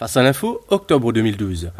Face 0.00 0.16
à 0.16 0.22
l'info, 0.22 0.62
octobre 0.68 1.12
2012. 1.12 1.72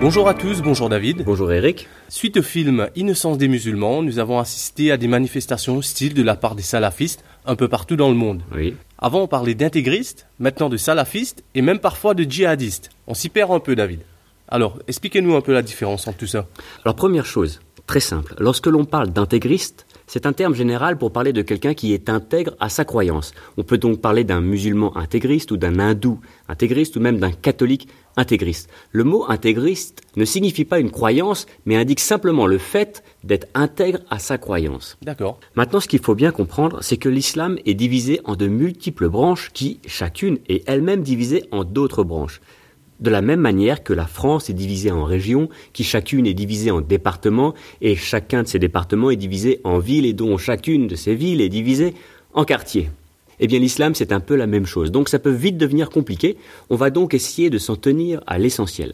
Bonjour 0.00 0.26
à 0.26 0.32
tous, 0.32 0.62
bonjour 0.62 0.88
David. 0.88 1.22
Bonjour 1.22 1.52
Eric. 1.52 1.86
Suite 2.08 2.38
au 2.38 2.42
film 2.42 2.88
Innocence 2.96 3.36
des 3.36 3.46
musulmans, 3.46 4.02
nous 4.02 4.18
avons 4.18 4.38
assisté 4.38 4.90
à 4.90 4.96
des 4.96 5.06
manifestations 5.06 5.76
hostiles 5.76 6.14
de 6.14 6.22
la 6.22 6.34
part 6.34 6.54
des 6.54 6.62
salafistes 6.62 7.22
un 7.44 7.56
peu 7.56 7.68
partout 7.68 7.96
dans 7.96 8.08
le 8.08 8.14
monde. 8.14 8.40
Oui. 8.56 8.74
Avant 8.96 9.20
on 9.20 9.26
parlait 9.26 9.54
d'intégristes, 9.54 10.28
maintenant 10.38 10.70
de 10.70 10.78
salafistes 10.78 11.44
et 11.54 11.60
même 11.60 11.78
parfois 11.78 12.14
de 12.14 12.22
djihadistes. 12.22 12.88
On 13.06 13.12
s'y 13.12 13.28
perd 13.28 13.52
un 13.52 13.60
peu 13.60 13.76
David. 13.76 14.00
Alors, 14.48 14.78
expliquez-nous 14.88 15.36
un 15.36 15.42
peu 15.42 15.52
la 15.52 15.60
différence 15.60 16.08
entre 16.08 16.16
tout 16.16 16.26
ça. 16.26 16.46
Alors 16.86 16.96
première 16.96 17.26
chose, 17.26 17.60
très 17.86 18.00
simple, 18.00 18.34
lorsque 18.38 18.66
l'on 18.66 18.86
parle 18.86 19.10
d'intégriste, 19.10 19.84
c'est 20.12 20.26
un 20.26 20.32
terme 20.32 20.56
général 20.56 20.98
pour 20.98 21.12
parler 21.12 21.32
de 21.32 21.40
quelqu'un 21.40 21.72
qui 21.72 21.94
est 21.94 22.08
intègre 22.08 22.56
à 22.58 22.68
sa 22.68 22.84
croyance. 22.84 23.32
On 23.56 23.62
peut 23.62 23.78
donc 23.78 24.00
parler 24.00 24.24
d'un 24.24 24.40
musulman 24.40 24.96
intégriste 24.96 25.52
ou 25.52 25.56
d'un 25.56 25.78
hindou 25.78 26.18
intégriste 26.48 26.96
ou 26.96 27.00
même 27.00 27.20
d'un 27.20 27.30
catholique 27.30 27.86
intégriste. 28.16 28.68
Le 28.90 29.04
mot 29.04 29.24
intégriste 29.28 30.02
ne 30.16 30.24
signifie 30.24 30.64
pas 30.64 30.80
une 30.80 30.90
croyance, 30.90 31.46
mais 31.64 31.76
indique 31.76 32.00
simplement 32.00 32.48
le 32.48 32.58
fait 32.58 33.04
d'être 33.22 33.46
intègre 33.54 34.00
à 34.10 34.18
sa 34.18 34.36
croyance. 34.36 34.98
D'accord. 35.00 35.38
Maintenant, 35.54 35.78
ce 35.78 35.86
qu'il 35.86 36.00
faut 36.00 36.16
bien 36.16 36.32
comprendre, 36.32 36.78
c'est 36.82 36.96
que 36.96 37.08
l'islam 37.08 37.56
est 37.64 37.74
divisé 37.74 38.20
en 38.24 38.34
de 38.34 38.48
multiples 38.48 39.08
branches 39.08 39.52
qui, 39.52 39.78
chacune, 39.86 40.38
est 40.48 40.68
elle-même 40.68 41.02
divisée 41.02 41.44
en 41.52 41.62
d'autres 41.62 42.02
branches. 42.02 42.40
De 43.00 43.10
la 43.10 43.22
même 43.22 43.40
manière 43.40 43.82
que 43.82 43.94
la 43.94 44.06
France 44.06 44.50
est 44.50 44.54
divisée 44.54 44.90
en 44.90 45.04
régions, 45.04 45.48
qui 45.72 45.84
chacune 45.84 46.26
est 46.26 46.34
divisée 46.34 46.70
en 46.70 46.82
départements, 46.82 47.54
et 47.80 47.96
chacun 47.96 48.42
de 48.42 48.48
ces 48.48 48.58
départements 48.58 49.10
est 49.10 49.16
divisé 49.16 49.60
en 49.64 49.78
villes, 49.78 50.04
et 50.04 50.12
dont 50.12 50.36
chacune 50.36 50.86
de 50.86 50.96
ces 50.96 51.14
villes 51.14 51.40
est 51.40 51.48
divisée 51.48 51.94
en 52.34 52.44
quartiers. 52.44 52.90
Eh 53.40 53.46
bien 53.46 53.58
l'islam 53.58 53.94
c'est 53.94 54.12
un 54.12 54.20
peu 54.20 54.36
la 54.36 54.46
même 54.46 54.66
chose, 54.66 54.92
donc 54.92 55.08
ça 55.08 55.18
peut 55.18 55.30
vite 55.30 55.56
devenir 55.56 55.88
compliqué, 55.88 56.36
on 56.68 56.76
va 56.76 56.90
donc 56.90 57.14
essayer 57.14 57.48
de 57.48 57.56
s'en 57.56 57.74
tenir 57.74 58.20
à 58.26 58.38
l'essentiel. 58.38 58.92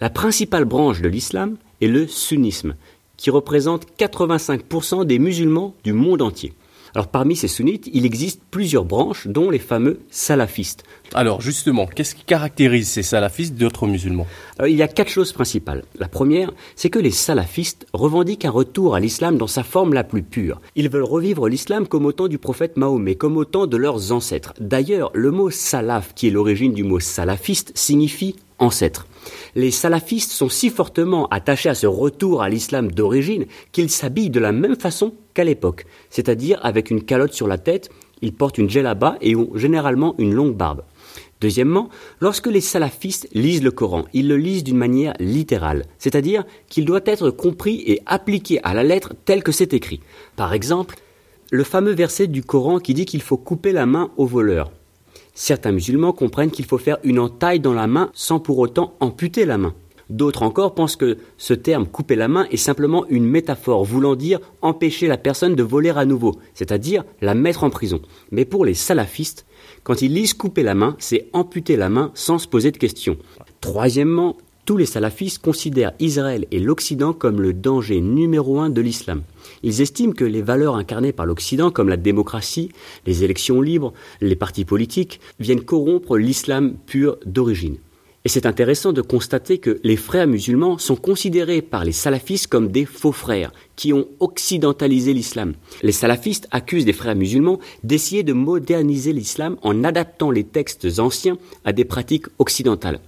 La 0.00 0.08
principale 0.08 0.64
branche 0.64 1.00
de 1.00 1.08
l'islam 1.08 1.56
est 1.80 1.88
le 1.88 2.06
sunnisme, 2.06 2.76
qui 3.16 3.30
représente 3.30 3.86
85% 3.98 5.04
des 5.04 5.18
musulmans 5.18 5.74
du 5.82 5.92
monde 5.92 6.22
entier. 6.22 6.54
Alors 6.94 7.08
parmi 7.08 7.36
ces 7.36 7.48
sunnites, 7.48 7.88
il 7.92 8.04
existe 8.04 8.42
plusieurs 8.50 8.84
branches, 8.84 9.26
dont 9.26 9.50
les 9.50 9.58
fameux 9.58 10.00
salafistes. 10.10 10.84
Alors 11.14 11.40
justement, 11.40 11.86
qu'est-ce 11.86 12.14
qui 12.14 12.24
caractérise 12.24 12.88
ces 12.88 13.02
salafistes 13.02 13.54
d'autres 13.54 13.86
musulmans? 13.86 14.26
Alors, 14.58 14.68
il 14.68 14.76
y 14.76 14.82
a 14.82 14.88
quatre 14.88 15.10
choses 15.10 15.32
principales. 15.32 15.84
La 15.98 16.08
première, 16.08 16.52
c'est 16.76 16.90
que 16.90 16.98
les 16.98 17.10
salafistes 17.10 17.86
revendiquent 17.92 18.44
un 18.44 18.50
retour 18.50 18.94
à 18.94 19.00
l'islam 19.00 19.38
dans 19.38 19.46
sa 19.46 19.62
forme 19.62 19.94
la 19.94 20.04
plus 20.04 20.22
pure. 20.22 20.60
Ils 20.76 20.90
veulent 20.90 21.02
revivre 21.02 21.48
l'islam 21.48 21.86
comme 21.86 22.06
au 22.06 22.12
temps 22.12 22.28
du 22.28 22.38
prophète 22.38 22.76
Mahomet, 22.76 23.14
comme 23.14 23.36
au 23.36 23.44
temps 23.44 23.66
de 23.66 23.76
leurs 23.76 24.12
ancêtres. 24.12 24.54
D'ailleurs, 24.60 25.10
le 25.14 25.30
mot 25.30 25.50
salaf, 25.50 26.14
qui 26.14 26.28
est 26.28 26.30
l'origine 26.30 26.74
du 26.74 26.84
mot 26.84 27.00
salafiste, 27.00 27.72
signifie 27.74 28.36
ancêtre. 28.58 29.06
Les 29.54 29.70
salafistes 29.70 30.32
sont 30.32 30.48
si 30.48 30.70
fortement 30.70 31.26
attachés 31.28 31.68
à 31.68 31.74
ce 31.74 31.86
retour 31.86 32.42
à 32.42 32.48
l'islam 32.48 32.90
d'origine 32.90 33.46
qu'ils 33.72 33.90
s'habillent 33.90 34.30
de 34.30 34.40
la 34.40 34.52
même 34.52 34.76
façon 34.76 35.14
qu'à 35.34 35.44
l'époque, 35.44 35.86
c'est-à-dire 36.10 36.58
avec 36.62 36.90
une 36.90 37.02
calotte 37.02 37.32
sur 37.32 37.48
la 37.48 37.58
tête, 37.58 37.90
ils 38.20 38.32
portent 38.32 38.58
une 38.58 38.70
djellaba 38.70 39.16
et 39.20 39.36
ont 39.36 39.50
généralement 39.54 40.14
une 40.18 40.34
longue 40.34 40.56
barbe. 40.56 40.82
Deuxièmement, 41.40 41.88
lorsque 42.20 42.46
les 42.46 42.60
salafistes 42.60 43.28
lisent 43.34 43.64
le 43.64 43.72
Coran, 43.72 44.04
ils 44.12 44.28
le 44.28 44.36
lisent 44.36 44.62
d'une 44.62 44.76
manière 44.76 45.14
littérale, 45.18 45.86
c'est-à-dire 45.98 46.44
qu'il 46.68 46.84
doit 46.84 47.00
être 47.04 47.30
compris 47.30 47.82
et 47.84 48.00
appliqué 48.06 48.60
à 48.62 48.74
la 48.74 48.84
lettre 48.84 49.14
tel 49.24 49.42
que 49.42 49.50
c'est 49.50 49.74
écrit. 49.74 50.00
Par 50.36 50.54
exemple, 50.54 50.94
le 51.50 51.64
fameux 51.64 51.92
verset 51.92 52.28
du 52.28 52.44
Coran 52.44 52.78
qui 52.78 52.94
dit 52.94 53.06
qu'il 53.06 53.22
faut 53.22 53.36
couper 53.36 53.72
la 53.72 53.86
main 53.86 54.12
au 54.16 54.24
voleur. 54.24 54.70
Certains 55.34 55.72
musulmans 55.72 56.12
comprennent 56.12 56.50
qu'il 56.50 56.64
faut 56.64 56.78
faire 56.78 56.98
une 57.04 57.18
entaille 57.18 57.60
dans 57.60 57.72
la 57.72 57.86
main 57.86 58.10
sans 58.14 58.40
pour 58.40 58.58
autant 58.58 58.94
amputer 59.00 59.44
la 59.44 59.58
main. 59.58 59.74
D'autres 60.10 60.42
encore 60.42 60.74
pensent 60.74 60.96
que 60.96 61.16
ce 61.38 61.54
terme 61.54 61.86
couper 61.86 62.16
la 62.16 62.28
main 62.28 62.46
est 62.50 62.58
simplement 62.58 63.06
une 63.08 63.24
métaphore 63.24 63.82
voulant 63.82 64.14
dire 64.14 64.40
empêcher 64.60 65.06
la 65.06 65.16
personne 65.16 65.54
de 65.54 65.62
voler 65.62 65.90
à 65.90 66.04
nouveau, 66.04 66.38
c'est-à-dire 66.52 67.04
la 67.22 67.34
mettre 67.34 67.64
en 67.64 67.70
prison. 67.70 68.00
Mais 68.30 68.44
pour 68.44 68.66
les 68.66 68.74
salafistes, 68.74 69.46
quand 69.84 70.02
ils 70.02 70.12
lisent 70.12 70.34
couper 70.34 70.62
la 70.62 70.74
main, 70.74 70.96
c'est 70.98 71.28
amputer 71.32 71.76
la 71.76 71.88
main 71.88 72.10
sans 72.14 72.38
se 72.38 72.46
poser 72.46 72.72
de 72.72 72.76
questions. 72.76 73.16
Troisièmement, 73.62 74.36
tous 74.64 74.76
les 74.76 74.86
salafistes 74.86 75.42
considèrent 75.42 75.92
Israël 75.98 76.46
et 76.50 76.60
l'Occident 76.60 77.12
comme 77.12 77.40
le 77.40 77.52
danger 77.52 78.00
numéro 78.00 78.60
un 78.60 78.70
de 78.70 78.80
l'islam. 78.80 79.22
Ils 79.62 79.80
estiment 79.80 80.12
que 80.12 80.24
les 80.24 80.42
valeurs 80.42 80.76
incarnées 80.76 81.12
par 81.12 81.26
l'Occident, 81.26 81.70
comme 81.70 81.88
la 81.88 81.96
démocratie, 81.96 82.70
les 83.06 83.24
élections 83.24 83.60
libres, 83.60 83.92
les 84.20 84.36
partis 84.36 84.64
politiques, 84.64 85.20
viennent 85.40 85.64
corrompre 85.64 86.16
l'islam 86.16 86.74
pur 86.86 87.16
d'origine. 87.26 87.76
Et 88.24 88.28
c'est 88.28 88.46
intéressant 88.46 88.92
de 88.92 89.02
constater 89.02 89.58
que 89.58 89.80
les 89.82 89.96
frères 89.96 90.28
musulmans 90.28 90.78
sont 90.78 90.94
considérés 90.94 91.60
par 91.60 91.84
les 91.84 91.90
salafistes 91.90 92.46
comme 92.46 92.68
des 92.68 92.84
faux 92.84 93.10
frères, 93.10 93.52
qui 93.74 93.92
ont 93.92 94.06
occidentalisé 94.20 95.12
l'islam. 95.12 95.54
Les 95.82 95.90
salafistes 95.90 96.46
accusent 96.52 96.84
des 96.84 96.92
frères 96.92 97.16
musulmans 97.16 97.58
d'essayer 97.82 98.22
de 98.22 98.32
moderniser 98.32 99.12
l'islam 99.12 99.56
en 99.62 99.82
adaptant 99.82 100.30
les 100.30 100.44
textes 100.44 100.86
anciens 101.00 101.36
à 101.64 101.72
des 101.72 101.84
pratiques 101.84 102.26
occidentales, 102.38 103.00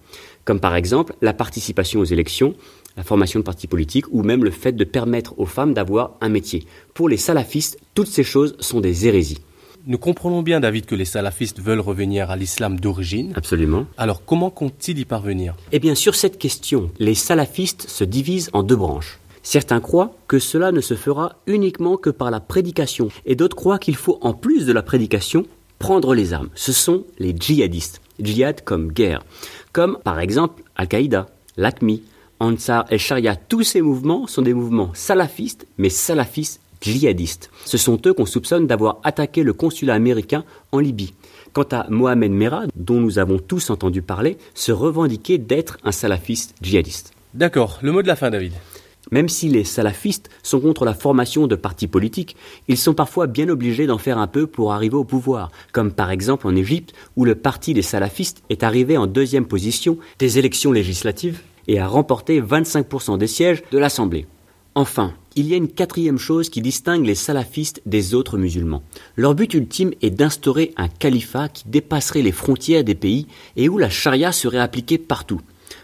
comme 0.45 0.61
par 0.61 0.77
exemple 0.77 1.15
la 1.23 1.33
participation 1.33 2.01
aux 2.01 2.05
élections, 2.05 2.55
la 2.97 3.03
formation 3.03 3.41
de 3.41 3.45
partis 3.45 3.67
politiques 3.67 4.07
ou 4.13 4.23
même 4.23 4.45
le 4.45 4.51
fait 4.51 4.73
de 4.73 4.85
permettre 4.85 5.39
aux 5.39 5.47
femmes 5.47 5.75
d'avoir 5.75 6.13
un 6.21 6.29
métier. 6.29 6.67
Pour 6.95 7.09
les 7.09 7.17
salafistes, 7.17 7.79
toutes 7.95 8.09
ces 8.09 8.25
choses 8.25 8.57
sont 8.61 8.81
des 8.81 9.07
hérésies. 9.07 9.41
Nous 9.87 9.99
comprenons 9.99 10.43
bien 10.43 10.61
David 10.61 10.87
que 10.87 10.95
les 10.95 11.05
salafistes 11.05 11.61
veulent 11.61 11.81
revenir 11.81 12.31
à 12.31 12.37
l'islam 12.37 12.81
d'origine. 12.81 13.33
Absolument. 13.37 13.87
Alors 13.99 14.25
comment 14.25 14.49
comptent-ils 14.49 14.99
y 14.99 15.05
parvenir? 15.05 15.57
Eh 15.73 15.79
bien, 15.79 15.95
sur 15.95 16.15
cette 16.15 16.39
question, 16.39 16.91
les 16.99 17.15
salafistes 17.15 17.87
se 17.89 18.05
divisent 18.05 18.49
en 18.55 18.63
deux 18.63 18.77
branches. 18.77 19.19
Certains 19.43 19.81
croient 19.81 20.17
que 20.27 20.39
cela 20.39 20.73
ne 20.73 20.81
se 20.81 20.95
fera 20.95 21.37
uniquement 21.47 21.99
que 21.99 22.09
par 22.09 22.31
la 22.31 22.41
prédication, 22.41 23.09
et 23.27 23.37
d'autres 23.37 23.57
croient 23.57 23.79
qu'il 23.79 23.95
faut, 23.95 24.19
en 24.23 24.33
plus 24.33 24.65
de 24.65 24.73
la 24.73 24.83
prédication, 24.83 25.45
prendre 25.79 26.15
les 26.15 26.33
armes. 26.33 26.49
Ce 26.55 26.73
sont 26.73 27.05
les 27.19 27.37
djihadistes. 27.39 28.01
Djihad 28.21 28.63
comme 28.63 28.93
guerre. 28.93 29.25
Comme 29.73 29.99
par 30.05 30.21
exemple 30.21 30.63
Al-Qaïda, 30.77 31.27
l'ACMI, 31.57 32.03
Ansar 32.41 32.85
et 32.91 32.99
Sharia. 32.99 33.37
Tous 33.37 33.63
ces 33.63 33.81
mouvements 33.81 34.27
sont 34.27 34.43
des 34.43 34.55
mouvements 34.55 34.91
salafistes, 34.95 35.67
mais 35.79 35.89
salafistes 35.89 36.61
djihadistes. 36.81 37.51
Ce 37.65 37.79
sont 37.79 37.99
eux 38.07 38.13
qu'on 38.13 38.27
soupçonne 38.27 38.67
d'avoir 38.67 38.99
attaqué 39.05 39.43
le 39.43 39.53
consulat 39.53 39.95
américain 39.95 40.45
en 40.73 40.79
Libye. 40.79 41.15
Quant 41.53 41.67
à 41.71 41.87
Mohamed 41.89 42.33
Merah, 42.33 42.65
dont 42.75 43.01
nous 43.01 43.19
avons 43.19 43.39
tous 43.39 43.71
entendu 43.71 44.03
parler, 44.03 44.37
se 44.55 44.73
revendiquait 44.73 45.39
d'être 45.39 45.79
un 45.85 45.93
salafiste 45.93 46.55
djihadiste. 46.61 47.13
D'accord, 47.33 47.79
le 47.83 47.93
mot 47.93 48.03
de 48.03 48.09
la 48.09 48.17
fin 48.17 48.31
David. 48.31 48.53
Même 49.15 49.29
si 49.29 49.49
les 49.49 49.63
salafistes 49.63 50.29
sont 50.43 50.59
contre 50.59 50.85
la 50.85 50.93
formation 50.93 51.47
de 51.47 51.55
partis 51.55 51.87
politiques, 51.87 52.35
ils 52.67 52.77
sont 52.77 52.95
parfois 52.95 53.29
bien 53.29 53.49
obligés 53.49 53.87
d'en 53.87 53.97
faire 53.97 54.19
un 54.19 54.27
peu 54.27 54.49
pour 54.49 54.73
arriver 54.73 54.97
au 54.97 55.05
pouvoir, 55.05 55.53
comme 55.71 55.93
par 55.93 56.11
exemple 56.11 56.49
en 56.49 56.57
Égypte 56.57 56.95
où 57.15 57.25
le 57.25 57.37
parti 57.37 57.75
des 57.75 57.83
salafistes 57.83 58.43
est 58.51 58.65
arrivé 58.65 58.97
en 58.97 59.07
deuxième 59.07 59.47
position 59.47 59.99
des 60.19 60.41
élections 60.41 60.73
législatives 60.73 61.43
et 61.69 61.79
a 61.79 61.87
remporté 61.87 62.43
25% 62.43 63.17
des 63.17 63.29
sièges 63.29 63.63
de 63.71 63.79
l'Assemblée. 63.79 64.27
Enfin, 64.75 65.15
il 65.37 65.47
y 65.47 65.55
a 65.55 65.59
une 65.59 65.69
quatrième 65.69 66.19
chose 66.19 66.49
qui 66.49 66.61
distingue 66.61 67.07
les 67.07 67.15
salafistes 67.15 67.83
des 67.87 68.15
autres 68.15 68.37
musulmans. 68.37 68.83
Leur 69.15 69.37
but 69.37 69.55
ultime 69.55 69.93
est 70.03 70.11
d'instaurer 70.11 70.75
un 70.77 70.89
califat 70.89 71.51
qui 71.51 71.69
dépasserait 71.69 72.23
les 72.23 72.33
frontières 72.33 72.83
des 72.83 72.97
pays 72.97 73.29
et 73.55 73.69
où 73.69 73.79
la 73.79 73.91
charia 73.91 74.33
serait 74.33 74.59
appliquée 74.59 74.99
partout, 74.99 75.41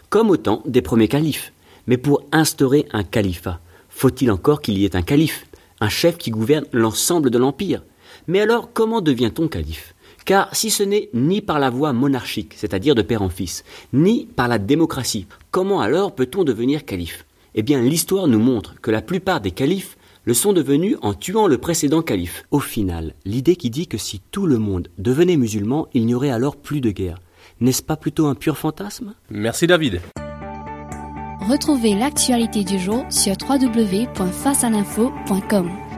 comme 0.09 0.29
au 0.29 0.35
temps 0.35 0.63
des 0.65 0.81
premiers 0.81 1.07
califes. 1.07 1.53
Mais 1.87 1.97
pour 1.97 2.23
instaurer 2.31 2.87
un 2.91 3.03
califat, 3.03 3.59
faut-il 3.89 4.31
encore 4.31 4.61
qu'il 4.61 4.77
y 4.77 4.85
ait 4.85 4.95
un 4.95 5.01
calife, 5.01 5.45
un 5.79 5.89
chef 5.89 6.17
qui 6.17 6.31
gouverne 6.31 6.65
l'ensemble 6.71 7.29
de 7.29 7.37
l'empire? 7.37 7.83
Mais 8.27 8.39
alors, 8.39 8.71
comment 8.73 9.01
devient-on 9.01 9.47
calife? 9.47 9.95
Car 10.25 10.55
si 10.55 10.69
ce 10.69 10.83
n'est 10.83 11.09
ni 11.13 11.41
par 11.41 11.59
la 11.59 11.69
voie 11.69 11.93
monarchique, 11.93 12.53
c'est-à-dire 12.55 12.95
de 12.95 13.01
père 13.01 13.23
en 13.23 13.29
fils, 13.29 13.63
ni 13.91 14.27
par 14.27 14.47
la 14.47 14.59
démocratie, 14.59 15.25
comment 15.49 15.81
alors 15.81 16.13
peut-on 16.13 16.43
devenir 16.43 16.85
calife? 16.85 17.25
Eh 17.55 17.63
bien, 17.63 17.81
l'histoire 17.81 18.27
nous 18.27 18.39
montre 18.39 18.75
que 18.81 18.91
la 18.91 19.01
plupart 19.01 19.41
des 19.41 19.51
califes 19.51 19.97
le 20.23 20.33
sont 20.33 20.53
devenus 20.53 20.97
en 21.01 21.13
tuant 21.13 21.47
le 21.47 21.57
précédent 21.57 22.03
calife. 22.03 22.45
Au 22.51 22.59
final, 22.59 23.15
l'idée 23.25 23.55
qui 23.55 23.71
dit 23.71 23.87
que 23.87 23.97
si 23.97 24.21
tout 24.31 24.45
le 24.45 24.59
monde 24.59 24.89
devenait 24.99 25.37
musulman, 25.37 25.87
il 25.93 26.05
n'y 26.05 26.13
aurait 26.13 26.29
alors 26.29 26.55
plus 26.55 26.79
de 26.79 26.91
guerre, 26.91 27.17
n'est-ce 27.59 27.81
pas 27.81 27.97
plutôt 27.97 28.27
un 28.27 28.35
pur 28.35 28.57
fantasme? 28.57 29.15
Merci 29.29 29.65
David. 29.65 30.01
Retrouvez 31.41 31.95
l'actualité 31.95 32.63
du 32.63 32.79
jour 32.79 33.03
sur 33.09 33.35
www.facealinfo.com. 33.49 35.90